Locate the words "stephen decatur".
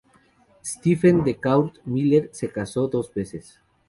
0.65-1.73